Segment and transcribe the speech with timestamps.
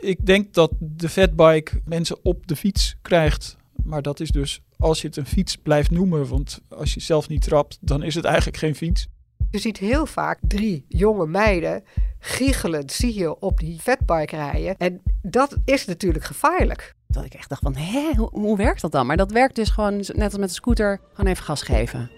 [0.00, 3.56] Ik denk dat de fatbike mensen op de fiets krijgt.
[3.84, 6.28] Maar dat is dus als je het een fiets blijft noemen.
[6.28, 9.08] Want als je zelf niet trapt, dan is het eigenlijk geen fiets.
[9.50, 11.84] Je ziet heel vaak drie jonge meiden
[12.18, 14.76] giechelend zie je op die fatbike rijden.
[14.76, 16.94] En dat is natuurlijk gevaarlijk.
[17.06, 19.06] Dat ik echt dacht van, hé, hoe, hoe werkt dat dan?
[19.06, 22.10] Maar dat werkt dus gewoon, net als met een scooter, gewoon even gas geven.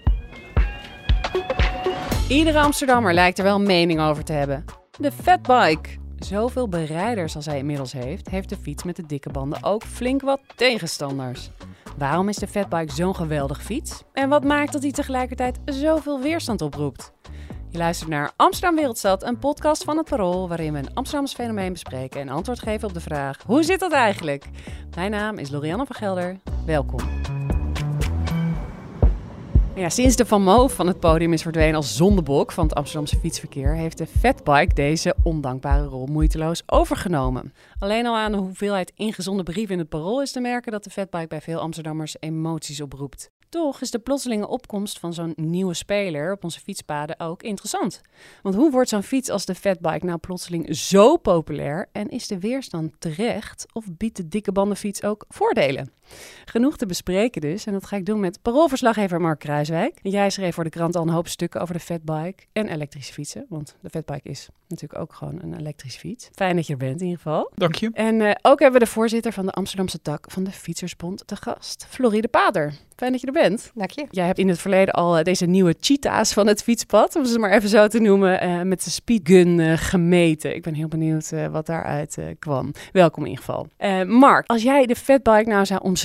[2.28, 4.64] Iedere Amsterdammer lijkt er wel een mening over te hebben.
[4.98, 5.99] De fatbike.
[6.20, 10.20] Zoveel berijders als hij inmiddels heeft, heeft de fiets met de dikke banden ook flink
[10.20, 11.50] wat tegenstanders.
[11.98, 14.02] Waarom is de fatbike zo'n geweldige fiets?
[14.12, 17.12] En wat maakt dat hij tegelijkertijd zoveel weerstand oproept?
[17.68, 20.48] Je luistert naar Amsterdam Wereldstad, een podcast van het Parool...
[20.48, 23.42] waarin we een Amsterdams fenomeen bespreken en antwoord geven op de vraag...
[23.46, 24.44] hoe zit dat eigenlijk?
[24.94, 26.36] Mijn naam is Lorianne van Gelder.
[26.66, 27.00] Welkom.
[29.74, 33.16] Ja, sinds de Van Moof van het podium is verdwenen als zondebok van het Amsterdamse
[33.16, 37.52] fietsverkeer, heeft de Fatbike deze ondankbare rol moeiteloos overgenomen.
[37.78, 40.90] Alleen al aan de hoeveelheid ingezonden brieven in het parool is te merken dat de
[40.90, 43.30] Fatbike bij veel Amsterdammers emoties oproept.
[43.48, 48.00] Toch is de plotselinge opkomst van zo'n nieuwe speler op onze fietspaden ook interessant.
[48.42, 52.38] Want hoe wordt zo'n fiets als de fatbike nou plotseling zo populair en is de
[52.38, 55.92] weerstand terecht of biedt de dikke bandenfiets ook voordelen?
[56.44, 59.98] Genoeg te bespreken dus en dat ga ik doen met paroolverslaggever Mark Kruiswijk.
[60.02, 63.46] Jij schreef voor de krant al een hoop stukken over de fatbike en elektrische fietsen,
[63.48, 66.28] want de fatbike is natuurlijk ook gewoon een elektrische fiets.
[66.32, 67.50] Fijn dat je er bent in ieder geval.
[67.54, 67.90] Dank je.
[67.92, 71.36] En uh, ook hebben we de voorzitter van de Amsterdamse tak van de Fietsersbond te
[71.36, 72.74] gast, Floride Pader.
[72.96, 73.70] Fijn dat je er bent.
[73.74, 74.06] Dank je.
[74.10, 77.38] Jij hebt in het verleden al uh, deze nieuwe cheetahs van het fietspad, om ze
[77.38, 80.54] maar even zo te noemen, uh, met de speedgun gemeten.
[80.54, 82.72] Ik ben heel benieuwd wat daaruit kwam.
[82.92, 83.66] Welkom in ieder geval.
[84.04, 85.99] Mark, als jij de fatbike nou zou omschrijven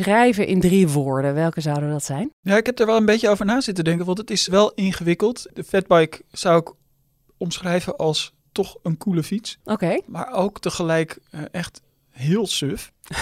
[0.47, 2.31] in drie woorden, welke zouden dat zijn?
[2.41, 4.73] Ja, ik heb er wel een beetje over na zitten denken, want het is wel
[4.73, 5.47] ingewikkeld.
[5.53, 6.71] De fatbike zou ik
[7.37, 9.57] omschrijven als toch een coole fiets.
[9.63, 9.73] Oké.
[9.73, 10.01] Okay.
[10.05, 12.91] Maar ook tegelijk uh, echt heel suf.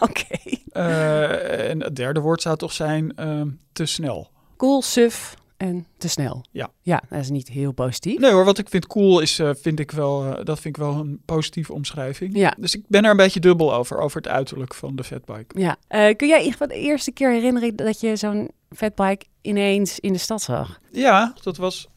[0.00, 0.10] Oké.
[0.10, 0.62] Okay.
[0.72, 4.30] Uh, en het derde woord zou toch zijn uh, te snel.
[4.56, 6.44] Cool, suf en te snel.
[6.50, 6.70] Ja.
[6.82, 8.18] Ja, dat is niet heel positief.
[8.18, 10.94] Nee hoor, wat ik vind cool is, uh, vind ik wel, dat vind ik wel
[10.94, 12.36] een positieve omschrijving.
[12.36, 12.54] Ja.
[12.58, 15.60] Dus ik ben er een beetje dubbel over, over het uiterlijk van de fatbike.
[15.60, 15.76] Ja.
[16.12, 20.42] kun jij in de eerste keer herinneren dat je zo'n fatbike ineens in de stad
[20.42, 20.80] zag?
[20.90, 21.88] Ja, dat was,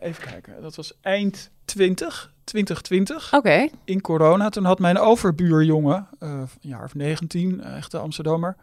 [0.00, 3.26] even kijken, dat was eind 20, 2020.
[3.26, 3.36] Oké.
[3.36, 3.70] Okay.
[3.84, 4.48] In corona.
[4.48, 8.56] Toen had mijn overbuurjongen, een jaar of 19, echte Amsterdammer.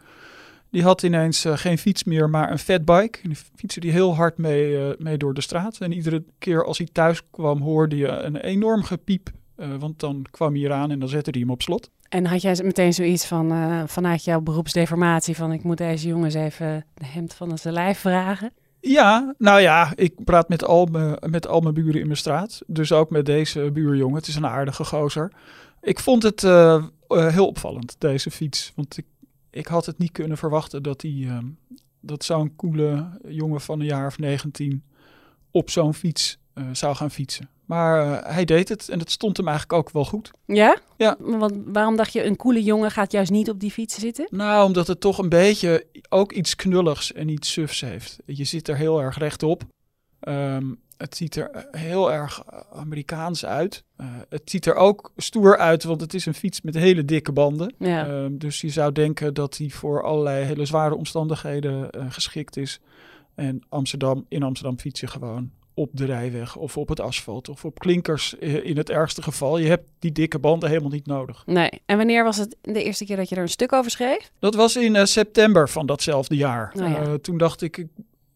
[0.74, 3.18] Die had ineens uh, geen fiets meer, maar een fatbike.
[3.22, 5.78] En die fietste die heel hard mee, uh, mee door de straat.
[5.78, 9.30] En iedere keer als hij thuis kwam, hoorde je een enorm gepiep.
[9.78, 11.90] want dan kwam hij eraan en dan zette hij hem op slot.
[12.08, 13.52] En had jij meteen zoiets van,
[13.88, 18.52] vanuit jouw beroepsdeformatie, van ik moet deze jongens even de hemd van zijn lijf vragen?
[18.80, 22.62] Ja, nou ja, ik praat met al, mijn, met al mijn buren in mijn straat.
[22.66, 24.16] Dus ook met deze buurjongen.
[24.16, 25.32] Het is een aardige gozer.
[25.80, 28.72] Ik vond het uh, uh, heel opvallend, deze fiets.
[28.74, 29.04] Want ik,
[29.54, 31.38] ik had het niet kunnen verwachten dat, die, uh,
[32.00, 34.82] dat zo'n coole jongen van een jaar of 19
[35.50, 36.38] op zo'n fiets
[36.72, 37.48] zou gaan fietsen.
[37.64, 40.30] Maar hij deed het en het stond hem eigenlijk ook wel goed.
[40.46, 40.78] Ja?
[40.96, 41.16] Ja.
[41.18, 44.26] Want waarom dacht je, een coole jongen gaat juist niet op die fiets zitten?
[44.30, 48.18] Nou, omdat het toch een beetje ook iets knulligs en iets sufs heeft.
[48.26, 49.62] Je zit er heel erg rechtop.
[50.28, 53.84] Um, het ziet er heel erg Amerikaans uit.
[54.00, 57.32] Uh, het ziet er ook stoer uit, want het is een fiets met hele dikke
[57.32, 57.74] banden.
[57.78, 58.08] Ja.
[58.08, 62.80] Um, dus je zou denken dat hij voor allerlei hele zware omstandigheden uh, geschikt is.
[63.34, 67.64] En Amsterdam, in Amsterdam fiets je gewoon op de rijweg of op het asfalt of
[67.64, 69.58] op klinkers in het ergste geval.
[69.58, 71.42] Je hebt die dikke banden helemaal niet nodig.
[71.46, 71.70] Nee.
[71.86, 74.30] En wanneer was het de eerste keer dat je er een stuk over schreef?
[74.38, 76.72] Dat was in uh, september van datzelfde jaar.
[76.76, 77.06] Oh, ja.
[77.06, 77.86] uh, toen dacht ik,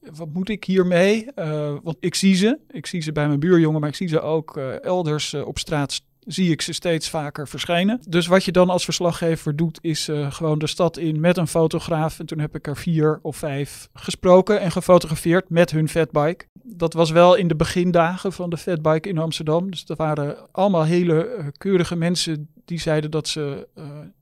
[0.01, 1.27] wat moet ik hiermee?
[1.37, 2.59] Uh, want ik zie ze.
[2.71, 6.51] Ik zie ze bij mijn buurjongen, maar ik zie ze ook elders op straat zie
[6.51, 8.01] ik ze steeds vaker verschijnen.
[8.09, 12.19] Dus wat je dan als verslaggever doet, is gewoon de stad in met een fotograaf.
[12.19, 16.45] En toen heb ik er vier of vijf gesproken en gefotografeerd met hun fatbike.
[16.63, 19.71] Dat was wel in de begindagen van de fatbike in Amsterdam.
[19.71, 23.69] Dus er waren allemaal hele keurige mensen die zeiden dat ze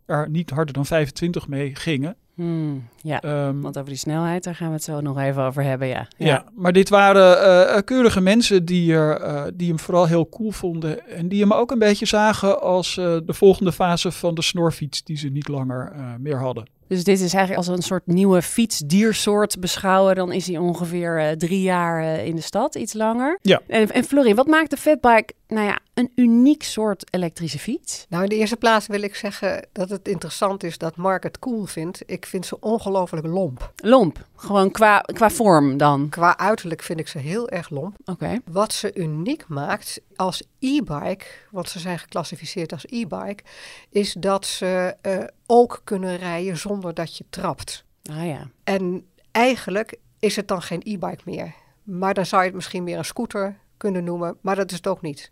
[0.07, 2.17] er niet harder dan 25 mee gingen.
[2.37, 5.63] Hmm, ja, um, want over die snelheid, daar gaan we het zo nog even over
[5.63, 6.09] hebben, ja.
[6.17, 7.39] Ja, ja maar dit waren
[7.77, 11.09] uh, keurige mensen die, er, uh, die hem vooral heel cool vonden.
[11.09, 15.05] En die hem ook een beetje zagen als uh, de volgende fase van de snorfiets
[15.05, 16.69] die ze niet langer meer hadden.
[16.89, 20.15] Dus dit is eigenlijk als een soort nieuwe fietsdiersoort beschouwen.
[20.15, 23.39] Dan is hij ongeveer drie jaar in de stad, iets langer.
[23.43, 23.61] Ja.
[23.67, 28.07] En, en wat maakt de fatbike nou ja, een uniek soort elektrische fiets?
[28.09, 31.39] Nou, in de eerste plaats wil ik zeggen dat het interessant is dat Mark het
[31.39, 32.03] cool vindt.
[32.07, 33.73] Ik vind ze ongelooflijk lomp.
[33.77, 36.09] Lomp, gewoon qua, qua vorm dan.
[36.09, 37.97] Qua uiterlijk vind ik ze heel erg lomp.
[38.05, 38.39] Oké.
[38.45, 43.43] Wat ze uniek maakt als e-bike, want ze zijn geclassificeerd als e-bike,
[43.91, 47.85] is dat ze eh, ook kunnen rijden zonder dat je trapt.
[48.11, 48.51] Ah ja.
[48.65, 51.55] En eigenlijk is het dan geen e-bike meer.
[51.83, 54.87] Maar dan zou je het misschien meer een scooter kunnen noemen, maar dat is het
[54.87, 55.31] ook niet.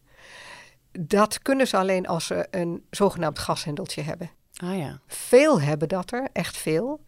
[1.01, 4.31] Dat kunnen ze alleen als ze een zogenaamd gashendeltje hebben.
[4.57, 5.01] Ah ja.
[5.07, 7.01] Veel hebben dat er, echt veel.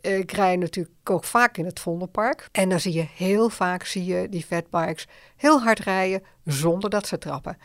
[0.00, 2.48] Ik rij natuurlijk ook vaak in het Vondelpark.
[2.52, 5.06] En dan zie je heel vaak zie je die fatbikes
[5.36, 7.58] heel hard rijden zonder dat ze trappen.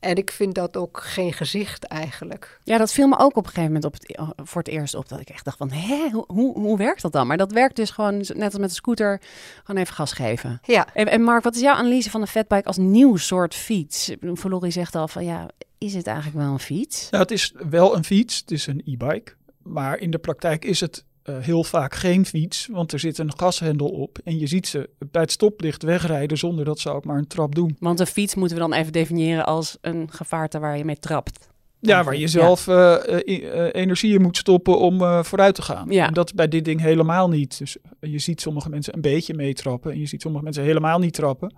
[0.00, 2.60] En ik vind dat ook geen gezicht eigenlijk.
[2.64, 5.08] Ja, dat viel me ook op een gegeven moment op het, voor het eerst op.
[5.08, 7.26] Dat ik echt dacht van, hè, hoe, hoe, hoe werkt dat dan?
[7.26, 9.20] Maar dat werkt dus gewoon, net als met de scooter,
[9.64, 10.60] gewoon even gas geven.
[10.62, 14.12] Ja, En, en Mark, wat is jouw analyse van de fatbike als nieuw soort fiets?
[14.20, 15.48] Valorie zegt al van, ja,
[15.78, 17.10] is het eigenlijk wel een fiets?
[17.10, 19.32] Nou, het is wel een fiets, het is een e-bike.
[19.62, 23.32] Maar in de praktijk is het eh, heel vaak geen fiets, want er zit een
[23.36, 24.18] gashendel op.
[24.24, 27.54] En je ziet ze bij het stoplicht wegrijden zonder dat ze ook maar een trap
[27.54, 27.76] doen.
[27.78, 31.48] Want een fiets moeten we dan even definiëren als een gevaarte waar je mee trapt.
[31.80, 35.90] Ja, waar je zelf eh, eh, energie in moet stoppen om vooruit te gaan.
[35.90, 36.06] Ja.
[36.06, 37.58] En dat is bij dit ding helemaal niet.
[37.58, 41.14] Dus je ziet sommige mensen een beetje meetrappen en je ziet sommige mensen helemaal niet
[41.14, 41.54] trappen.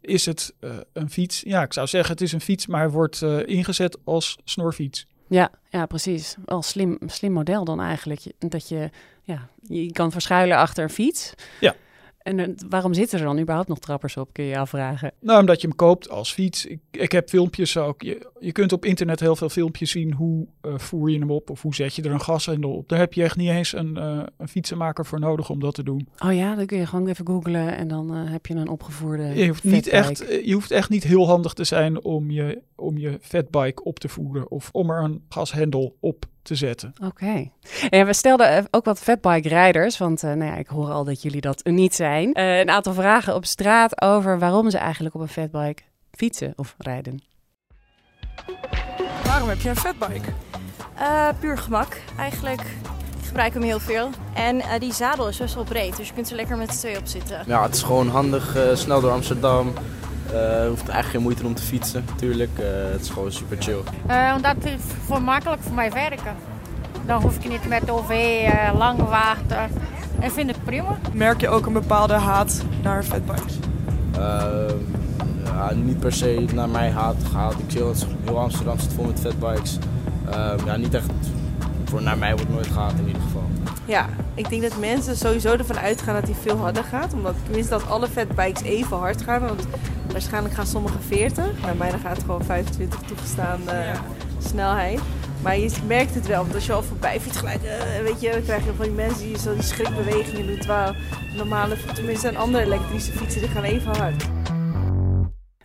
[0.00, 0.54] Is het
[0.92, 1.42] een fiets?
[1.46, 5.06] Ja, ik zou zeggen het is een fiets, maar wordt ingezet als snorfiets.
[5.28, 6.36] Ja, ja, precies.
[6.44, 8.22] Wel slim, slim model dan eigenlijk.
[8.38, 8.90] Dat je,
[9.22, 11.34] ja, je kan verschuilen achter een fiets.
[11.60, 11.74] Ja.
[12.28, 15.12] En eh, waarom zitten er dan überhaupt nog trappers op, kun je je afvragen.
[15.20, 16.66] Nou, omdat je hem koopt als fiets.
[16.66, 18.02] Ik, ik heb filmpjes ook.
[18.02, 20.12] Je, je kunt op internet heel veel filmpjes zien.
[20.12, 22.88] Hoe eh, voer je hem op of hoe zet je er een gashendel op.
[22.88, 25.82] Daar heb je echt niet eens een, eh, een fietsenmaker voor nodig om dat te
[25.82, 26.08] doen.
[26.18, 29.46] Oh ja, dan kun je gewoon even googlen en dan heb je een opgevoerde Je
[29.46, 33.18] hoeft, niet echt, je hoeft echt niet heel handig te zijn om je, om je
[33.20, 34.50] fatbike op te voeren.
[34.50, 36.92] Of om er een gashendel op te zetten.
[37.04, 37.50] Oké.
[37.88, 41.22] En we stelden eh, ook wat fatbike-rijders, want eh, nou ja, ik hoor al dat
[41.22, 42.32] jullie dat niet zijn.
[42.32, 46.74] eh, een aantal vragen op straat over waarom ze eigenlijk op een fatbike fietsen of
[46.78, 47.22] rijden.
[49.24, 50.28] Waarom heb je een fatbike?
[50.94, 52.60] Eh, puur gemak eigenlijk.
[52.60, 54.10] Ik gebruik hem heel veel.
[54.34, 56.76] En eh, die zadel is best wel breed, dus je kunt er lekker met z'n
[56.78, 57.42] twee op zitten.
[57.46, 59.72] Ja, het is gewoon handig, eh, snel door Amsterdam.
[60.32, 62.58] Eh hoeft eigenlijk geen moeite om te fietsen, natuurlijk.
[62.58, 63.80] Eh, het is gewoon super chill.
[64.06, 66.36] Eh, omdat het voor makkelijk voor mij werken.
[67.06, 69.70] Dan hoef ik niet met OV eh, lang wachten.
[70.20, 70.98] En vind het prima.
[71.12, 73.58] Merk je ook een bepaalde haat naar fatbikes?
[74.12, 74.74] Ehm,
[75.44, 77.58] ja, niet per se naar mij haat gehaald.
[77.58, 79.78] Ik zie dat heel Amsterdam zit vol met fatbikes.
[80.30, 81.10] Ehm, ja, niet echt,
[81.84, 83.44] voor naar mij wordt nooit gehaat in ieder geval.
[83.84, 87.12] Ja, ik denk dat mensen sowieso ervan uitgaan dat hij veel harder gaat.
[87.12, 89.40] Omdat tenminste dat alle fatbikes even hard gaan.
[89.40, 89.66] Want
[90.18, 91.60] waarschijnlijk gaan sommige 40.
[91.62, 94.00] Maar bijna gaat het gewoon 25 toegestaan eh,
[94.38, 95.00] snelheid.
[95.42, 98.30] Maar je merkt het wel, want als je al voorbij fietst gelijk, eh, weet je,
[98.30, 100.58] dan krijg je van die mensen die zo die schrikbewegingen doen.
[100.58, 100.94] Terwijl
[101.36, 104.37] normale, tenminste een andere elektrische fietsen, die gaan even hard.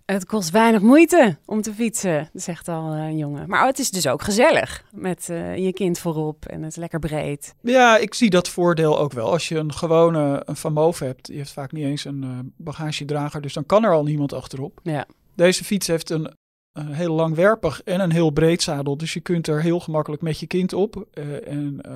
[0.06, 3.50] Het kost weinig moeite om te fietsen, zegt al eh, een jongen.
[3.50, 7.00] Maar het is dus ook gezellig met eh, je kind voorop en het is lekker
[7.00, 7.56] breed.
[7.62, 9.32] Ja, ik zie dat voordeel ook wel.
[9.32, 12.30] Als je een gewone een Van Moof hebt, die heeft vaak niet eens een eh,
[12.58, 14.80] bagagedrager, dus dan kan er al niemand achterop.
[14.84, 15.06] Ja.
[15.36, 16.34] Deze fiets heeft een
[16.82, 20.48] heel langwerpig en een heel breed zadel, dus je kunt er heel gemakkelijk met je
[20.48, 21.06] kind op.
[21.14, 21.92] Eh, en eh,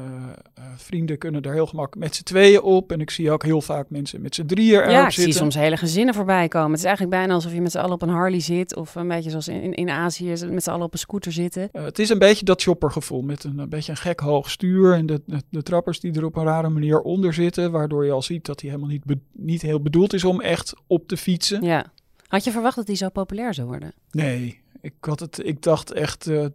[0.53, 2.91] eh, vrienden kunnen er heel gemakkelijk met z'n tweeën op.
[2.91, 5.23] En ik zie ook heel vaak mensen met z'n drieën erop Ja, ik zitten.
[5.23, 6.69] zie soms hele gezinnen voorbij komen.
[6.69, 8.75] Het is eigenlijk bijna alsof je met z'n allen op een Harley zit.
[8.75, 11.69] Of een beetje zoals in, in, Azië, met z'n allen op een scooter zitten.
[11.71, 14.93] Eh, het is een beetje dat shoppergevoel met een, een beetje een gek hoog stuur
[14.93, 18.11] en de, de, de trappers die er op een rare manier onder zitten, waardoor je
[18.11, 21.17] al ziet dat hij helemaal niet, be- niet heel bedoeld is om echt op te
[21.17, 21.61] fietsen.
[21.61, 21.85] Ja.
[22.27, 23.93] Had je verwacht dat die zo populair zou worden?
[24.11, 26.45] Nee, ik, had het, ik dacht echt eh,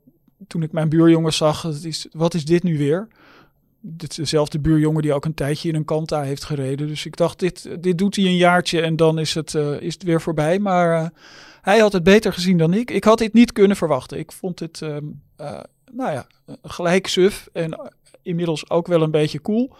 [0.47, 1.67] toen ik mijn buurjongen zag,
[2.13, 3.09] wat is dit nu weer?
[3.81, 6.87] Dit is dezelfde buurjongen die ook een tijdje in een Kanta heeft gereden.
[6.87, 9.95] Dus ik dacht, dit, dit doet hij een jaartje en dan is het, eh, is
[9.95, 10.59] het weer voorbij.
[10.59, 11.09] Maar eh,
[11.61, 12.91] hij had het beter gezien dan ik.
[12.91, 14.19] Ik had dit niet kunnen verwachten.
[14.19, 15.05] Ik vond het, ehm,
[15.37, 15.61] eh,
[15.93, 16.27] nou ja,
[16.63, 17.91] gelijk suf en
[18.23, 19.75] inmiddels ook wel een beetje cool.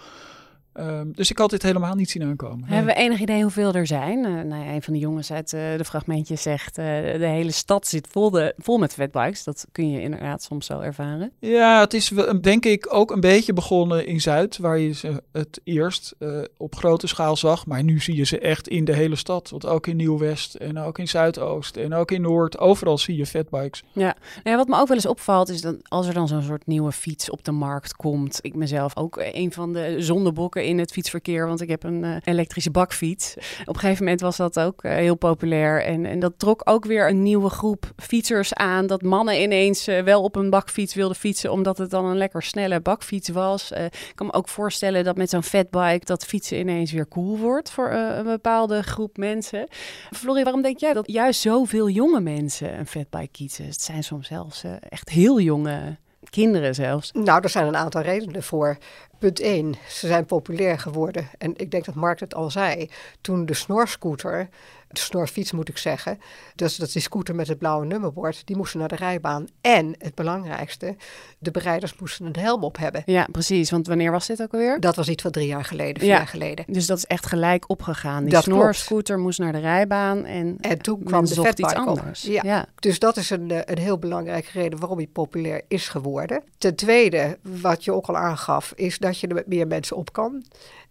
[0.73, 2.61] Ehm, dus ik had dit helemaal niet zien aankomen.
[2.61, 2.75] Nee.
[2.77, 4.25] Hebben we enig idee hoeveel er zijn?
[4.25, 6.79] Eh, nou ja, een van de jongens uit eh, de fragmentjes zegt...
[6.79, 6.85] eh,
[7.19, 9.45] de hele stad zit vol, de, vol met fatbikes.
[9.45, 11.33] Dat kun je inderdaad soms zo ervaren.
[11.39, 15.61] Ja, het is denk ik ook een beetje begonnen in Zuid, waar je ze het
[15.65, 16.15] eerst
[16.57, 17.67] op grote schaal zag.
[17.67, 19.51] Maar nu zie je ze echt in de hele stad.
[19.51, 22.59] Want ook in Nieuw-West en ook in Zuidoost en ook in Noord.
[22.59, 23.83] Overal zie je fatbikes.
[23.93, 24.15] Nou
[24.45, 26.93] ja, wat me ook wel eens opvalt is dat als er dan zo'n soort nieuwe
[26.93, 28.39] fiets op de markt komt...
[28.43, 32.17] Ik mezelf ook een van de zondebokken in het fietsverkeer, want ik heb een eh,
[32.25, 33.35] elektrische bakfiets.
[33.61, 35.85] Op een gegeven moment was dat ook eh, heel populair.
[35.85, 38.87] En, en dat trok ook weer een nieuwe groep fietsers aan.
[38.87, 42.43] Dat mannen ineens eh, wel op een bakfiets wilden fietsen, omdat het dan een lekker
[42.43, 43.71] snelle bakfiets was.
[43.71, 47.71] Ik kan me ook voorstellen dat met zo'n fatbike dat fietsen ineens weer cool wordt
[47.71, 49.69] voor een bepaalde groep mensen.
[50.11, 53.65] Florie, waarom denk jij dat juist zoveel jonge mensen een fatbike kiezen?
[53.65, 55.97] Het zijn soms zelfs echt heel jonge
[56.33, 57.13] kinderen zelfs.
[57.13, 58.77] Nou, er zijn een aantal redenen voor.
[59.19, 61.29] Punt 1, ze zijn populair geworden.
[61.39, 62.91] En ik denk dat Mark het al zei.
[63.21, 64.49] Toen de snorscooter,
[64.93, 66.19] snorfiets moet ik zeggen,
[66.55, 69.47] dus dat is die scooter met het blauwe nummerbord, die moesten naar de rijbaan.
[69.61, 70.97] En het belangrijkste,
[71.39, 73.03] de bereiders moesten een helm op hebben.
[73.07, 73.71] Ja, precies.
[73.71, 74.81] Want wanneer was dit ook alweer?
[74.81, 76.17] Dat was iets van drie jaar geleden, vier Ja.
[76.17, 76.65] jaar geleden.
[76.69, 78.23] Dus dat is echt gelijk opgegaan.
[78.25, 78.61] Die Dat klopt.
[78.61, 82.23] snorscooter moest naar de rijbaan en, En toen kwam de zocht iets anders.
[82.23, 82.43] Ja.
[82.45, 82.67] ja.
[82.75, 86.43] Dus dat is een, eh, een heel belangrijke reden waarom hij populair is geworden.
[86.59, 90.13] Ten tweede, wat je ook al aangaf, is dat je er met meer mensen op
[90.13, 90.45] kan.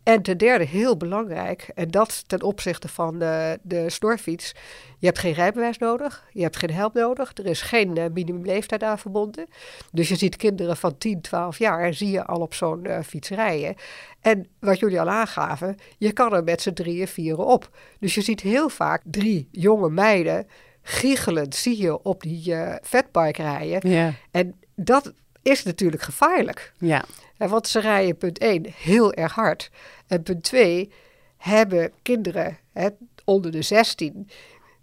[0.04, 4.54] En ten derde, heel belangrijk, en dat ten opzichte van de, de snorfiets.
[5.00, 8.84] Je hebt geen rijbewijs nodig, je hebt geen helm nodig, er is geen eh, minimumleeftijd
[8.84, 9.46] aan verbonden.
[9.92, 13.30] Dus je ziet kinderen van 10, 12 jaar, zie je al op zo'n eh, fiets
[13.30, 13.76] rijden.
[14.22, 17.70] En wat jullie al aangaven, je kan er met z'n drieën, vieren op.
[18.00, 20.48] Dus je ziet heel vaak drie jonge meiden
[20.82, 23.90] giechelend zie je op die eh fatbike rijden.
[23.90, 24.14] Ja.
[24.32, 26.74] En dat is natuurlijk gevaarlijk.
[26.78, 27.04] ja.
[27.38, 29.72] Hè, Want ze rijden punt 1 heel erg hard.
[30.08, 30.92] En punt 2
[31.38, 32.88] hebben kinderen hè,
[33.26, 34.30] onder de 16.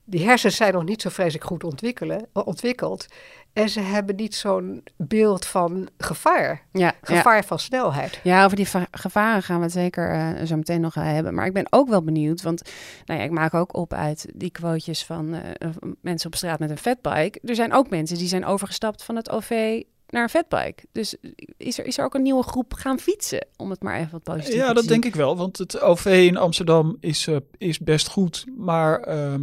[0.04, 3.06] Die hersens zijn nog niet zo vreselijk goed ontwikkelen, ontwikkeld.
[3.52, 6.62] En ze hebben niet zo'n beeld van gevaar.
[6.72, 6.94] Ja, ja.
[7.02, 8.20] Gevaar van snelheid.
[8.22, 11.34] Ja, over die va- gevaren gaan we het zeker eh, zo meteen nog hebben.
[11.34, 12.62] Maar ik ben ook wel benieuwd, want
[13.04, 15.68] nou ja, ik maak ook op uit die quotejes van eh, eh,
[16.00, 17.40] mensen op straat met een fatbike.
[17.44, 20.86] Er zijn ook mensen die zijn overgestapt van het OV naar een fatbike.
[20.92, 21.16] Dus
[21.56, 24.22] is er, is er ook een nieuwe groep gaan fietsen, om het maar even wat
[24.22, 24.92] positiever Ja, te dat zien?
[24.92, 25.36] denk ik wel.
[25.36, 28.44] Want het OV in Amsterdam is, eh, is best goed.
[28.56, 29.42] Maar ehm,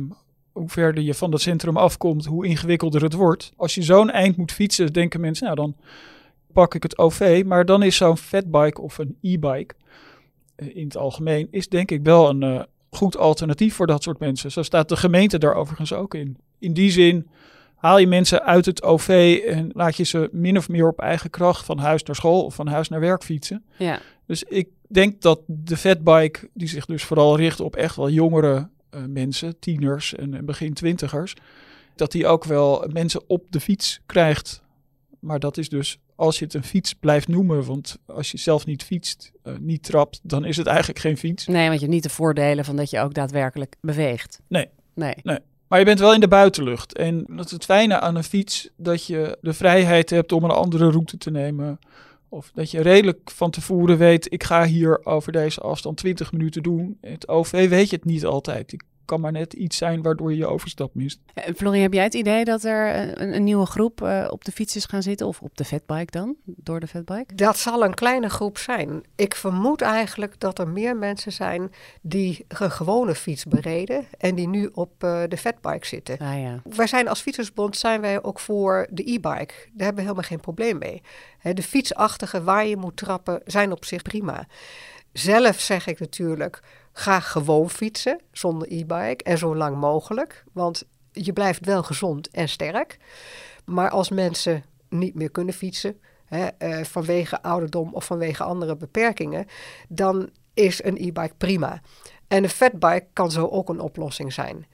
[0.51, 3.51] hoe verder je van dat centrum afkomt, hoe ingewikkelder het wordt.
[3.55, 5.75] Als je zo'n eind moet fietsen, denken mensen, nou dan
[6.53, 7.43] pak ik het OV.
[7.45, 9.75] Maar dan is zo'n fatbike of een e-bike
[10.55, 14.19] eh, in het algemeen, is denk ik wel een eh, goed alternatief voor dat soort
[14.19, 14.51] mensen.
[14.51, 16.37] Zo staat de gemeente daar overigens ook in.
[16.59, 17.27] In die zin
[17.85, 21.29] haal je mensen uit het OV en laat je ze min of meer op eigen
[21.29, 23.63] kracht van huis naar school of van huis naar werk fietsen.
[23.77, 28.09] Ja, Dus ik denk dat de fatbike, die zich dus vooral richt op echt wel
[28.09, 31.33] jongere eh, mensen, tieners en, en begin twintigers,
[31.95, 34.61] dat die ook wel mensen op de fiets krijgt.
[35.19, 38.65] Maar dat is dus als je het een fiets blijft noemen, want als je zelf
[38.65, 41.45] niet fietst, eh, niet trapt, dan is het eigenlijk geen fiets.
[41.47, 44.41] nee, want je hebt niet de voordelen van dat je ook daadwerkelijk beweegt.
[44.47, 44.67] Nee.
[44.93, 45.15] Nee.
[45.75, 46.97] Maar je bent wel in de buitenlucht.
[46.97, 50.51] En dat is het fijne aan een fiets, dat je de vrijheid hebt om een
[50.51, 51.79] andere route te nemen.
[52.29, 56.63] Of dat je redelijk van tevoren weet, ik ga hier over deze afstand 20 minuten
[56.63, 56.97] doen.
[57.01, 58.75] Het OV weet je het niet altijd.
[59.05, 61.19] Kan maar net iets zijn waardoor je je overstap mist.
[61.33, 64.51] Eh, Florie, heb jij het idee dat er een, een nieuwe groep eh, op de
[64.51, 65.27] fiets is gaan zitten?
[65.27, 66.35] Of op de fatbike dan?
[66.45, 67.35] Door de fatbike?
[67.35, 69.03] Dat zal een kleine groep zijn.
[69.15, 71.71] Ik vermoed eigenlijk dat er meer mensen zijn
[72.01, 76.17] die een gewone fiets bereden en die nu op eh, de fatbike zitten.
[76.17, 76.61] Ah ja.
[76.63, 79.53] Wij zijn als Fietsersbond zijn wij ook voor de e-bike.
[79.55, 81.01] Daar hebben we helemaal geen probleem mee.
[81.37, 84.47] Hè, de fietsachtige waar je moet trappen zijn op zich prima.
[85.13, 86.61] Zelf zeg ik natuurlijk,
[86.97, 90.43] ga gewoon fietsen zonder e-bike en zo lang mogelijk.
[90.53, 92.97] Want je blijft wel gezond en sterk.
[93.65, 99.47] Maar als mensen niet meer kunnen fietsen, hè, eh, vanwege ouderdom of vanwege andere beperkingen,
[99.87, 101.81] dan is een e-bike prima.
[102.27, 104.65] En een fatbike kan zo ook een oplossing zijn.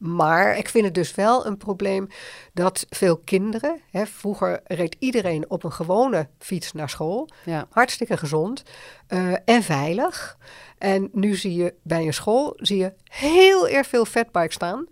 [0.00, 2.08] Maar ik vind het dus wel een probleem
[2.52, 7.66] dat veel kinderen, hè, vroeger reed iedereen op een gewone fiets naar school, Ja.
[7.70, 8.62] hartstikke gezond
[9.06, 10.36] eh, en veilig.
[10.78, 14.86] En nu zie je bij een school zie je heel erg veel fatbikes staan,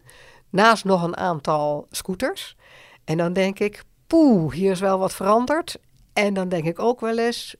[0.51, 2.57] naast nog een aantal scooters.
[3.05, 5.79] En dan denk ik, poeh, hier is wel wat veranderd.
[6.13, 7.57] En dan denk ik ook wel eens,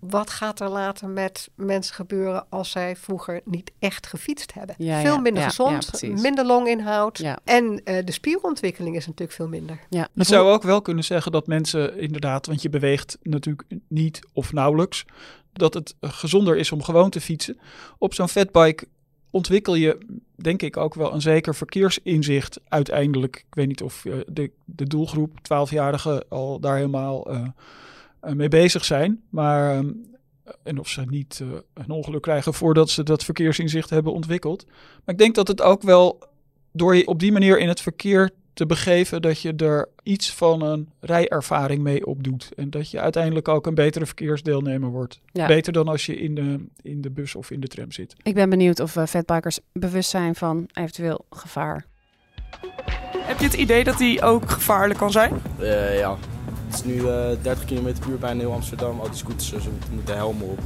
[0.00, 4.74] wat gaat er later met mensen gebeuren als zij vroeger niet echt gefietst hebben?
[4.78, 7.18] Ja, veel ja, minder ja, gezond, minder longinhoud.
[7.18, 7.38] Ja.
[7.44, 9.80] En eh, de spierontwikkeling is natuurlijk veel minder.
[9.88, 10.08] ja.
[10.12, 14.52] Je zou ook wel kunnen zeggen dat mensen inderdaad, want je beweegt natuurlijk niet of
[14.52, 15.04] nauwelijks,
[15.52, 17.58] dat het eh, gezonder is om gewoon te fietsen.
[17.98, 18.86] Op zo'n fatbike
[19.30, 19.98] ontwikkel je,
[20.34, 23.36] denk ik, ook wel een zeker verkeersinzicht uiteindelijk.
[23.36, 27.26] Ik weet niet of eh, de, de doelgroep 12-jarigen al daar helemaal
[28.20, 29.22] mee bezig zijn.
[29.28, 29.88] Maar, ehm,
[30.62, 34.66] en of ze niet eh, een ongeluk krijgen voordat ze dat verkeersinzicht hebben ontwikkeld.
[35.04, 36.18] Maar ik denk dat het ook wel
[36.72, 40.62] door je op die manier in het verkeer te begeven dat je er iets van
[40.62, 42.50] een rijervaring mee opdoet.
[42.56, 45.20] En dat je uiteindelijk ook een betere verkeersdeelnemer wordt.
[45.32, 45.46] Ja.
[45.46, 48.14] Beter dan als je in de, in de bus of in de tram zit.
[48.22, 51.86] Ik ben benieuwd of uh, fatbikers bewust zijn van eventueel gevaar.
[53.18, 55.42] Heb je het idee dat die ook gevaarlijk kan zijn?
[55.60, 56.18] Uh, ja.
[56.70, 59.00] Het is nu uh, 30 km per uur bijna heel Amsterdam.
[59.00, 60.58] Al die scooters ze moeten helmen op.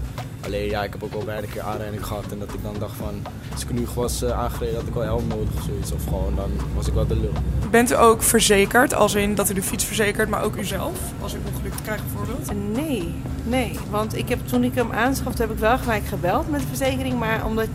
[0.44, 2.24] Alleen ja, ik heb ook al een keer aanrijding gehad.
[2.30, 5.02] En dat ik dan dacht van, als ik nu was uh, aangereden, had ik wel
[5.02, 5.92] helm nodig of zoiets.
[5.92, 7.32] Of gewoon, dan was ik wel de lul.
[7.70, 8.94] Bent u ook verzekerd?
[8.94, 10.98] Als in dat u de fiets verzekert, maar ook uzelf?
[11.22, 12.74] Als u ongeluk krijgt bijvoorbeeld?
[12.74, 13.78] Nee, nee.
[13.90, 17.18] Want ik heb, toen ik hem aanschafte, heb ik wel gelijk gebeld met de verzekering.
[17.18, 17.68] Maar omdat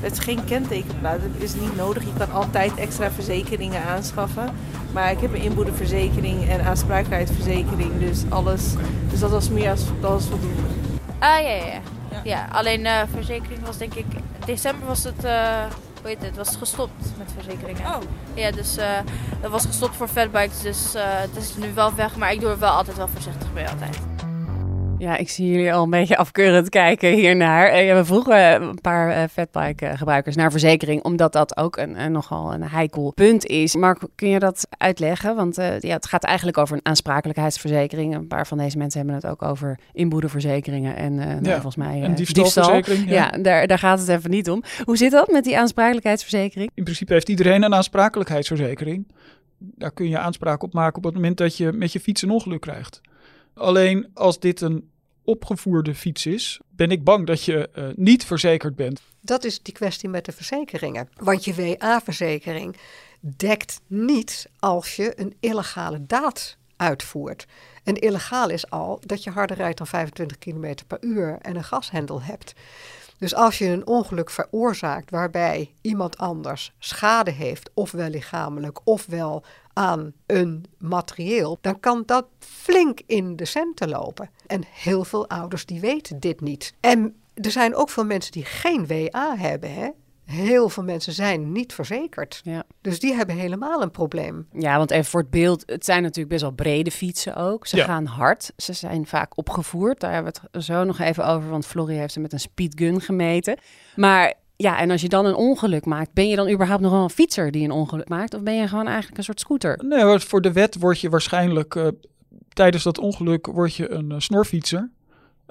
[0.00, 2.02] het geen kentekenplaat is niet nodig.
[2.02, 4.50] Je kan altijd extra verzekeringen aanschaffen.
[4.92, 7.98] Maar ik heb een inboedelverzekering en aansprakelijkheidsverzekering.
[7.98, 8.74] Dus alles.
[9.10, 10.62] Dus dat was meer als, dat was voldoende.
[11.18, 11.80] Ah ja, ja, ja.
[12.10, 12.20] ja.
[12.24, 14.06] ja alleen uh, verzekering was denk ik.
[14.44, 15.24] December was het.
[15.24, 15.64] Uh,
[16.00, 16.36] hoe heet het?
[16.36, 17.86] Was gestopt met verzekeringen.
[17.86, 18.00] Oh.
[18.34, 18.84] Ja, dus uh,
[19.40, 20.60] dat was gestopt voor fatbikes.
[20.60, 22.16] Dus het is nu wel weg.
[22.16, 23.98] Maar ik doe er wel altijd wel voorzichtig mee altijd.
[24.98, 27.96] Ja, ik zie jullie al een beetje afkeurend kijken hiernaar.
[27.96, 32.62] we vroegen een paar uh, fatbike-gebruikers naar verzekering, omdat dat ook een, een, nogal een
[32.62, 33.74] heikel punt is.
[33.74, 35.36] Mark, kun je dat uitleggen?
[35.36, 38.14] Want uh, ja, het gaat eigenlijk over een aansprakelijkheidsverzekering.
[38.14, 41.76] Een paar van deze mensen hebben het ook over inboedelverzekeringen en uh, ja, nou, volgens
[41.76, 42.84] mij en diefstalverzekering.
[42.84, 43.14] Diefstal.
[43.14, 44.62] Ja, ja daar, daar gaat het even niet om.
[44.84, 46.70] Hoe zit dat met die aansprakelijkheidsverzekering?
[46.74, 49.06] In principe heeft iedereen een aansprakelijkheidsverzekering.
[49.58, 52.30] Daar kun je aanspraak op maken op het moment dat je met je fiets een
[52.30, 53.00] ongeluk krijgt.
[53.56, 54.90] Alleen als dit een
[55.24, 59.00] opgevoerde fiets is, ben ik bang dat je uh, niet verzekerd bent.
[59.20, 61.08] Dat is die kwestie met de verzekeringen.
[61.14, 62.76] Want je WA-verzekering
[63.20, 67.46] dekt niet als je een illegale daad uitvoert.
[67.84, 71.64] En illegaal is al dat je harder rijdt dan 25 km per uur en een
[71.64, 72.54] gashendel hebt.
[73.18, 79.44] Dus als je een ongeluk veroorzaakt waarbij iemand anders schade heeft, ofwel lichamelijk ofwel
[79.76, 84.30] aan een materieel, dan kan dat flink in de centen lopen.
[84.46, 86.74] En heel veel ouders die weten dit niet.
[86.80, 89.74] En er zijn ook veel mensen die geen WA hebben.
[89.74, 89.88] Hè?
[90.24, 92.40] Heel veel mensen zijn niet verzekerd.
[92.44, 92.64] Ja.
[92.80, 94.48] Dus die hebben helemaal een probleem.
[94.52, 97.66] Ja, want even voor het beeld, het zijn natuurlijk best wel brede fietsen ook.
[97.66, 97.84] Ze Ja.
[97.84, 100.00] gaan hard, ze zijn vaak opgevoerd.
[100.00, 103.00] Daar hebben we het zo nog even over, want Florie heeft ze met een speedgun
[103.00, 103.58] gemeten.
[103.96, 107.02] Maar ja, en als je dan een ongeluk maakt, ben je dan überhaupt nog wel
[107.02, 108.34] een fietser die een ongeluk maakt?
[108.34, 109.84] Of ben je gewoon eigenlijk een soort scooter?
[109.84, 111.88] Nee, voor de wet word je waarschijnlijk eh,
[112.48, 114.90] tijdens dat ongeluk word je een eh, snorfietser.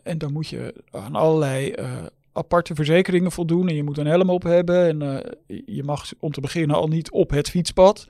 [0.04, 1.92] En dan moet je aan allerlei eh,
[2.32, 3.68] aparte verzekeringen voldoen.
[3.68, 5.02] En je moet een helm op hebben.
[5.02, 5.24] En
[5.66, 8.08] je mag om te beginnen al niet op het fietspad.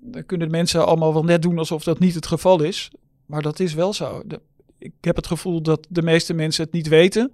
[0.00, 2.90] Dan kunnen mensen allemaal wel net doen alsof dat niet het geval is.
[3.26, 4.22] Maar dat is wel zo.
[4.78, 7.32] Ik heb het gevoel dat de meeste mensen het niet weten.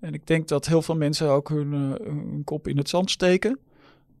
[0.00, 3.10] En ik denk dat heel veel mensen ook hun, eh, hun kop in het zand
[3.10, 3.58] steken.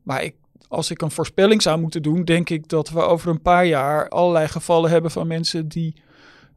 [0.02, 0.34] Maar ik,
[0.68, 4.08] als ik een voorspelling zou moeten doen, denk ik dat we over een paar jaar
[4.08, 5.94] allerlei gevallen hebben van mensen die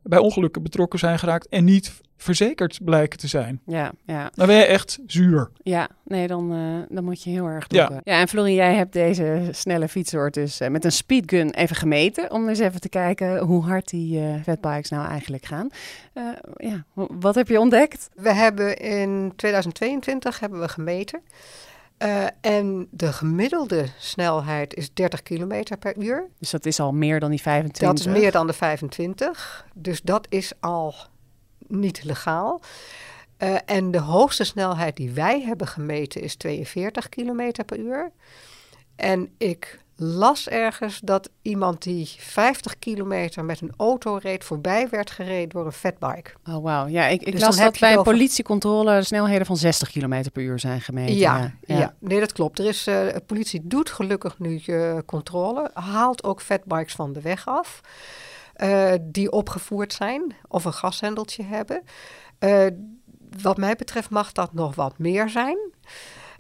[0.04, 3.62] bij ongelukken betrokken zijn geraakt en niet verzekerd blijken te zijn.
[3.66, 4.32] Ja, ja.
[4.36, 5.50] Dan ben je echt zuur.
[5.64, 7.80] Ja, nee, dan, eh, dan moet je heel erg Ja.
[7.80, 8.02] dokken.
[8.04, 12.32] Ja, en Florie, jij hebt deze snelle fietssoort dus eh, met een speedgun even gemeten.
[12.32, 15.70] Om eens even te kijken hoe hard die eh fatbikes nou eigenlijk gaan.
[16.14, 16.24] Eh,
[16.58, 18.10] ja, wat heb je ontdekt?
[18.16, 21.22] We hebben in 2022 hebben we gemeten.
[22.02, 26.30] Eh, en de gemiddelde snelheid is 30 km per uur.
[26.40, 27.88] Dus dat is al meer dan die 25.
[27.90, 29.66] Dat is meer dan de 25.
[29.74, 30.96] Dus dat is al
[31.68, 32.62] niet legaal.
[33.38, 38.12] Eh, en de hoogste snelheid die wij hebben gemeten is 42 km per uur.
[38.96, 45.12] En ik las ergens dat iemand die 50 kilometer met een auto reed voorbij werd
[45.12, 46.32] gereden door een fatbike.
[46.50, 46.88] Oh, wauw.
[46.88, 50.44] Ja, ik, ik Dus las dat bij een over- politiecontrole snelheden van 60 km per
[50.44, 51.16] uur zijn gemeten.
[51.16, 51.94] Ja, ja.
[52.00, 52.60] nee, dat klopt.
[52.60, 57.22] Er is, eh, de politie doet gelukkig nu eh, controle, haalt ook fatbikes van de
[57.22, 57.82] weg af
[58.54, 61.84] eh, die opgevoerd zijn of een gashendeltje hebben.
[63.42, 65.58] Wat mij betreft mag dat nog wat meer zijn,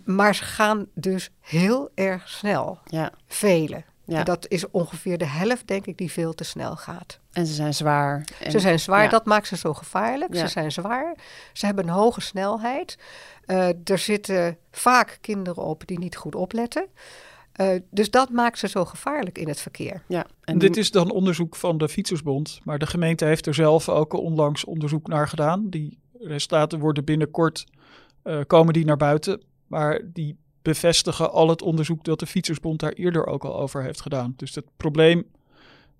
[0.05, 2.79] maar ze gaan dus heel erg snel.
[2.85, 3.83] Ja, Vele.
[4.05, 4.17] Ja.
[4.17, 7.19] En dat is ongeveer de helft, denk ik, die veel te snel gaat.
[7.31, 8.27] en ze zijn zwaar.
[8.39, 9.09] En- Ze zijn zwaar, ja.
[9.09, 10.33] dat maakt ze zo gevaarlijk.
[10.33, 10.39] Ja.
[10.39, 11.15] Ze zijn zwaar.
[11.53, 12.97] Ze hebben een hoge snelheid.
[13.45, 16.85] Eh, er zitten vaak kinderen op die niet goed opletten.
[17.51, 20.03] Eh, dus dat maakt ze zo gevaarlijk in het verkeer.
[20.07, 22.59] Ja, en Dit is dan onderzoek van de Fietsersbond.
[22.63, 25.69] Maar de gemeente heeft er zelf ook onlangs onderzoek naar gedaan.
[25.69, 27.65] Die resultaten worden binnenkort
[28.23, 29.41] eh, komen die naar buiten.
[29.71, 34.01] Maar die bevestigen al het onderzoek dat de Fietsersbond daar eerder ook al over heeft
[34.01, 34.33] gedaan.
[34.37, 35.25] Dus het probleem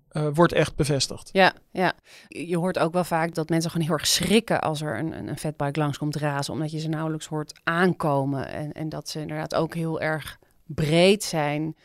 [0.08, 1.28] eh, wordt echt bevestigd.
[1.32, 1.92] Ja, ja.
[2.28, 5.38] Je hoort ook wel vaak dat mensen gewoon heel erg schrikken als er een, een,
[5.38, 8.48] fatbike langskomt razen, omdat je ze nauwelijks hoort aankomen.
[8.48, 11.76] En, en dat ze inderdaad ook heel erg breed zijn.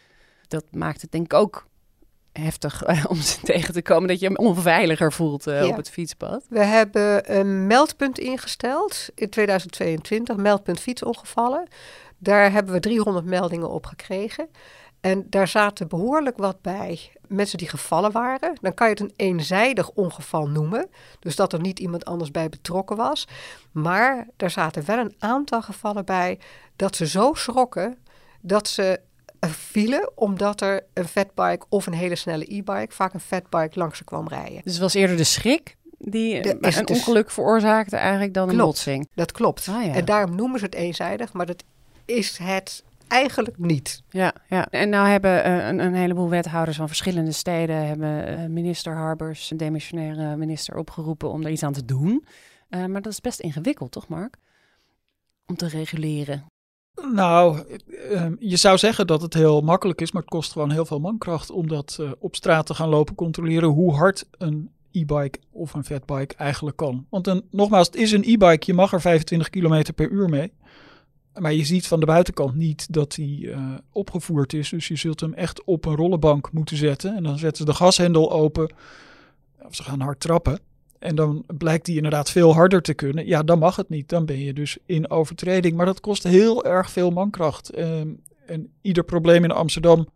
[0.47, 1.66] Dat maakt het denk ik ook
[2.39, 5.67] heftig eh, om ze tegen te komen dat je hem onveiliger voelt eh, Ja.
[5.67, 6.45] op het fietspad.
[6.49, 11.67] We hebben een meldpunt ingesteld in 2022, meldpunt fietsongevallen.
[12.17, 14.47] Daar hebben we 300 meldingen op gekregen.
[15.01, 17.11] En daar zaten behoorlijk wat bij.
[17.27, 18.57] Mensen die gevallen waren.
[18.61, 20.89] Dan kan je het een eenzijdig ongeval noemen.
[21.19, 23.27] Dus dat er niet iemand anders bij betrokken was.
[23.71, 26.39] Maar er zaten wel een aantal gevallen bij
[26.75, 27.97] dat ze zo schrokken
[28.41, 28.99] dat ze
[29.39, 34.03] vielen omdat er een fatbike of een hele snelle e-bike, vaak een fatbike, langs ze
[34.03, 34.61] kwam rijden.
[34.63, 38.49] Dus het was eerder de schrik die De- eh, een dus- ongeluk veroorzaakte eigenlijk dan
[38.49, 39.09] een botsing.
[39.15, 39.67] Dat klopt.
[39.67, 39.93] Ah, ja.
[39.93, 41.63] En daarom noemen ze het eenzijdig, maar dat
[42.05, 44.01] is het eigenlijk niet.
[44.09, 44.67] Ja, ja.
[44.69, 49.51] En nou hebben eh, een, een heleboel wethouders van verschillende steden, hebben eh, minister Harbers,
[49.51, 52.25] een demissionaire minister, opgeroepen om er iets aan te doen.
[52.69, 54.35] Eh, maar dat is best ingewikkeld, toch Mark?
[55.45, 56.45] Om te reguleren.
[57.13, 57.63] Nou,
[58.11, 60.99] eh, je zou zeggen dat het heel makkelijk is, maar het kost gewoon heel veel
[60.99, 65.73] mankracht om dat eh, op straat te gaan lopen controleren hoe hard een e-bike of
[65.73, 67.05] een fatbike eigenlijk kan.
[67.09, 70.51] Want nogmaals, het is een e-bike, je mag er 25 km per uur mee.
[71.39, 74.69] Maar je ziet van de buitenkant niet dat hij eh, opgevoerd is.
[74.69, 77.15] Dus je zult hem echt op een rollenbank moeten zetten.
[77.15, 78.73] En dan zetten ze de gashendel open.
[79.61, 80.59] Of ze gaan hard trappen.
[80.99, 83.25] En dan blijkt die inderdaad veel harder te kunnen.
[83.25, 84.09] Ja, dan mag het niet.
[84.09, 85.75] Dan ben je dus in overtreding.
[85.75, 87.69] Maar dat kost heel erg veel mankracht.
[87.69, 88.09] Ehm,
[88.45, 90.07] en ieder probleem in Amsterdam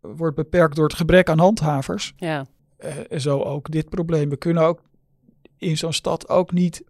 [0.00, 2.12] wordt beperkt door het gebrek aan handhavers.
[2.16, 2.46] Ja,
[3.08, 4.28] en zo ook dit probleem.
[4.28, 4.82] We kunnen ook
[5.58, 6.84] in zo'n stad ook niet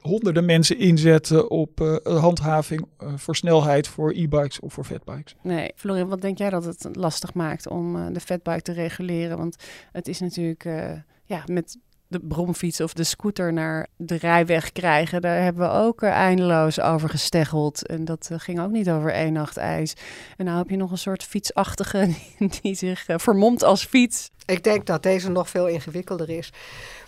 [0.00, 5.36] honderden mensen inzetten op eh, handhaving eh, voor snelheid voor e-bikes of voor fatbikes.
[5.42, 5.72] nee.
[5.76, 9.38] Florian, wat denk jij dat het lastig maakt om de fatbike te reguleren?
[9.38, 9.56] Want
[9.92, 10.64] het is natuurlijk,
[11.24, 16.02] ja, met de bromfiets of de scooter naar de rijweg krijgen, daar hebben we ook
[16.02, 17.86] eh, eindeloos over gesteggeld.
[17.86, 19.94] En dat eh, ging ook niet over één nacht ijs.
[20.36, 22.14] En nou heb je nog een soort fietsachtige
[22.60, 24.30] die, zich eh, vermomt als fiets.
[24.46, 26.52] Ik denk dat deze nog veel ingewikkelder is.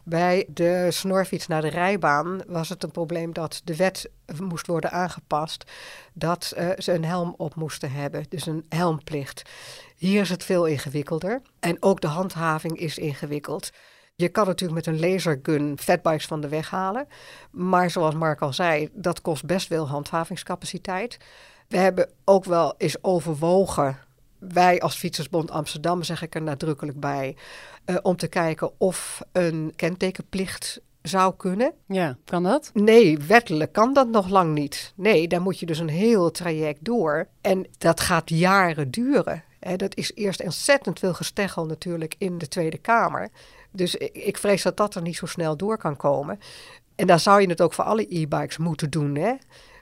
[0.05, 4.11] Bij de snorfiets naar de rijbaan was het een probleem dat de wet
[4.43, 5.71] moest worden aangepast.
[6.13, 6.45] Dat
[6.79, 9.43] ze een helm op moesten hebben, dus een helmplicht.
[9.97, 11.43] Hier is het veel ingewikkelder.
[11.61, 13.71] En ook de handhaving is ingewikkeld.
[14.19, 17.09] Je kan natuurlijk met een lasergun fatbikes van de weg halen.
[17.51, 21.19] Maar zoals Mark al zei, dat kost best veel handhavingscapaciteit.
[21.69, 23.99] We hebben ook wel eens overwogen,
[24.39, 27.37] wij als Fietsersbond Amsterdam zeg ik er nadrukkelijk bij,
[27.85, 31.73] eh, om te kijken of een kentekenplicht zou kunnen.
[31.87, 32.71] Ja, kan dat?
[32.75, 34.93] Nee, wettelijk kan dat nog lang niet.
[34.95, 37.29] Nee, daar moet je dus een heel traject door.
[37.41, 39.45] En dat gaat jaren duren.
[39.77, 43.31] Dat is eerst ontzettend veel gesteggel natuurlijk in de Tweede Kamer.
[43.77, 46.39] Dus ik, ik vrees dat dat er niet zo snel door kan komen.
[46.95, 49.33] En dan zou je het ook voor alle e-bikes moeten doen, hè?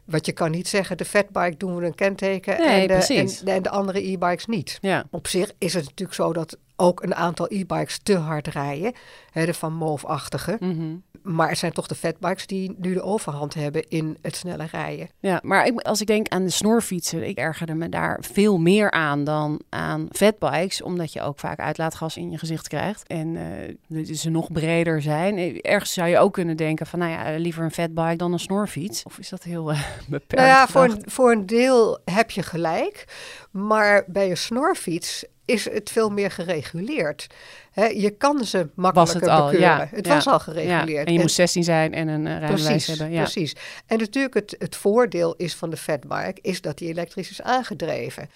[0.04, 3.54] Want je kan niet zeggen, de fatbike doen we een kenteken Nee, en, de, en,
[3.54, 4.78] en de andere e-bikes niet.
[4.80, 8.92] Ja, Op zich is het natuurlijk zo dat ook een aantal e-bikes te hard rijden.
[9.30, 10.56] Hè, de van Move-achtige.
[10.60, 10.94] mhm.
[11.24, 15.08] Maar het zijn toch de fatbikes die nu de overhand hebben in het snelle rijden.
[15.20, 15.40] ja.
[15.42, 19.24] maar ik, als ik denk aan de snorfietsen, ik ergerde me daar veel meer aan
[19.24, 24.30] dan aan fatbikes, omdat je ook vaak uitlaatgas in je gezicht krijgt en eh ze
[24.30, 25.36] nog breder zijn.
[25.38, 28.38] Eh, Ergens zou je ook kunnen denken van, nou ja, liever een fatbike dan een
[28.38, 29.02] snorfiets.
[29.02, 30.34] Of is dat heel eh, beperkt?
[30.34, 33.04] Nou ja, voor een, voor een deel heb je gelijk.
[33.50, 37.26] Maar bij een snorfiets is het veel meer gereguleerd.
[37.74, 39.68] Je kan ze was makkelijker het al, bekeuren.
[39.68, 39.88] ja.
[39.90, 40.38] het ja, was al ja.
[40.38, 41.06] gereguleerd.
[41.06, 43.10] En je En- moest 16 zijn en een uh, Precies, hebben.
[43.10, 43.22] Ja.
[43.22, 43.56] precies.
[43.86, 48.30] En natuurlijk het, het voordeel is van de fatbike is dat die elektrisch is aangedreven.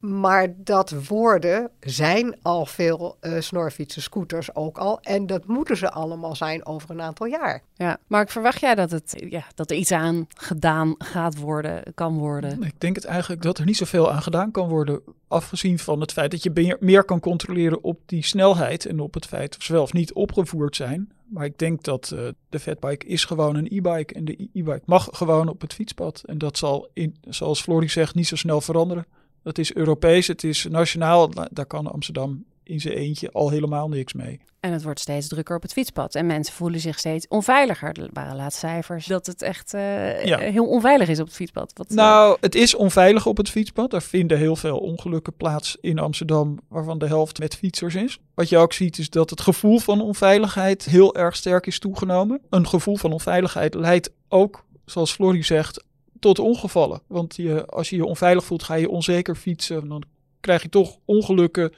[0.00, 5.00] Maar dat worden zijn al veel eh, snorfietsen, scooters ook al.
[5.00, 7.62] En dat moeten ze allemaal zijn over een aantal jaar.
[7.74, 7.98] Ja.
[8.06, 12.62] Maar verwacht jij dat, het, ja, dat er iets aan gedaan gaat worden, kan worden?
[12.62, 15.00] Ik denk het eigenlijk dat er niet zoveel aan gedaan kan worden.
[15.28, 18.86] Afgezien van het feit dat je meer, meer kan controleren op die snelheid.
[18.86, 21.12] En op het feit of ze wel of niet opgevoerd zijn.
[21.30, 24.14] Maar ik denk dat eh, de fatbike is gewoon een e-bike.
[24.14, 26.22] En de e-bike mag gewoon op het fietspad.
[26.26, 29.06] En dat zal, in, zoals Florie zegt, niet zo snel veranderen.
[29.42, 31.30] Dat is Europees, het is nationaal.
[31.50, 34.40] Daar kan Amsterdam in zijn eentje al helemaal niks mee.
[34.60, 36.14] En het wordt steeds drukker op het fietspad.
[36.14, 37.88] En mensen voelen zich steeds onveiliger.
[38.00, 40.38] Er waren laatst cijfers dat het echt eh, Ja.
[40.38, 41.72] heel onveilig is op het fietspad.
[41.74, 43.92] Wat, eh, Nou, het is onveilig op het fietspad.
[43.92, 48.18] Er vinden heel veel ongelukken plaats in Amsterdam, waarvan de helft met fietsers is.
[48.34, 52.40] Wat je ook ziet is dat het gevoel van onveiligheid heel erg sterk is toegenomen.
[52.50, 55.84] Een gevoel van onveiligheid leidt ook, zoals Florie zegt,
[56.20, 57.00] tot ongevallen.
[57.06, 59.88] Want je, als je je onveilig voelt, ga je onzeker fietsen.
[59.88, 60.02] Dan
[60.40, 61.72] krijg je toch ongelukken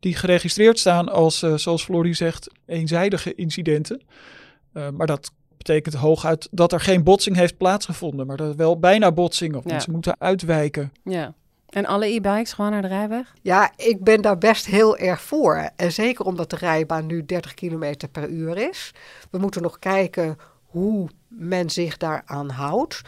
[0.00, 4.02] die geregistreerd staan als, eh, zoals Florie zegt, eenzijdige incidenten.
[4.74, 9.12] Uh, maar dat betekent hooguit dat er geen botsing heeft plaatsgevonden, maar dat wel bijna
[9.12, 9.70] botsing of Ja.
[9.70, 10.92] mensen moeten uitwijken.
[11.04, 11.34] Ja.
[11.68, 13.34] En alle e-bikes gewoon naar de rijweg?
[13.42, 15.70] Ja, ik ben daar best heel erg voor.
[15.76, 18.90] En zeker omdat de rijbaan nu 30 km per uur is.
[19.30, 23.00] We moeten nog kijken hoe men zich daaraan houdt.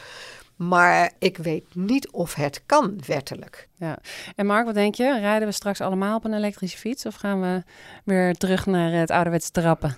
[0.68, 3.68] Maar ik weet niet of het kan wettelijk.
[3.78, 3.98] Ja.
[4.36, 5.18] En Mark, wat denk je?
[5.18, 7.06] Rijden we straks allemaal op een elektrische fiets?
[7.06, 7.62] Of gaan we
[8.04, 9.96] weer terug naar het ouderwetse trappen?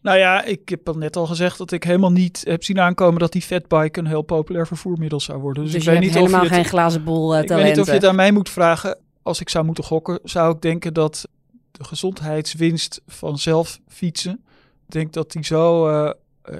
[0.00, 3.20] Nou ja, ik heb al net al gezegd dat ik helemaal niet heb zien aankomen
[3.20, 5.64] dat die fatbike een heel populair vervoermiddel zou worden.
[5.64, 7.64] Dus, ik je weet hebt niet of je het, geen glazen bol uh, Ik weet
[7.64, 8.98] niet of je het aan mij moet vragen.
[9.22, 11.28] Als ik zou moeten gokken, zou ik denken dat
[11.70, 14.44] de gezondheidswinst van zelf fietsen,
[14.86, 16.10] ik denk dat die zo uh,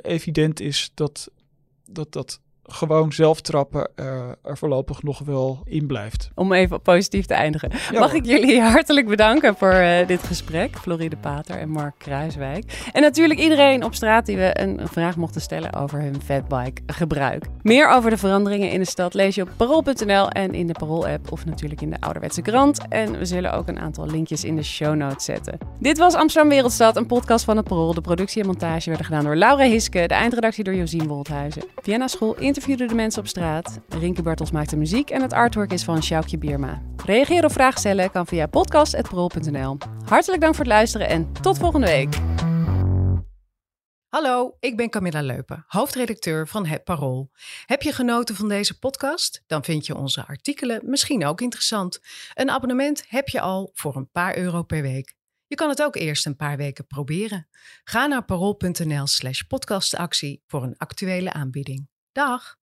[0.03, 1.31] evident is dat
[1.87, 4.07] dat, dat gewoon zelf trappen uh,
[4.42, 6.31] er voorlopig nog wel in blijft.
[6.35, 7.70] Om even positief te eindigen.
[7.90, 8.18] Ja, Mag hoor.
[8.18, 10.77] ik jullie hartelijk bedanken voor uh, dit gesprek.
[10.79, 12.90] Floride Pater en Mark Kruiswijk.
[12.92, 17.44] En natuurlijk iedereen op straat die we een vraag mochten stellen over hun fatbike gebruik.
[17.62, 21.33] Meer over de veranderingen in de stad lees je op parool.nl en in de Parool-app
[21.33, 22.88] of natuurlijk in de Ouderwetse Krant.
[22.88, 25.59] En we zullen ook een aantal linkjes in de show notes zetten.
[25.81, 27.94] Dit was Amsterdam Wereldstad, een podcast van het Parool.
[27.94, 31.62] De productie en montage werden gedaan door Laura Hiske, de eindredactie door Josien Woldhuizen.
[31.83, 33.81] Vienna School interviewde de mensen op straat.
[33.88, 36.83] Rinke maakt de muziek en het artwork is van Sjoukje Bierma.
[37.05, 39.79] Reageren of vragen stellen kan via podcast.parool.nl.
[40.05, 42.15] Hartelijk dank voor het luisteren en tot volgende week.
[44.09, 47.31] Hallo, ik ben Camilla Leupen, hoofdredacteur van Het Parool.
[47.67, 49.43] Heb je genoten van deze podcast?
[49.47, 52.01] Dan vind je onze artikelen misschien ook interessant.
[52.35, 55.15] Een abonnement heb je al voor een paar euro per week.
[55.47, 57.49] Je kan het ook eerst een paar weken proberen.
[57.85, 61.91] Ga naar parool.nl slash podcastactie voor een actuele aanbieding.
[62.14, 62.62] Dag!